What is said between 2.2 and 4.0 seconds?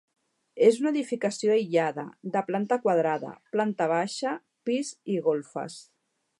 de planta quadrada, planta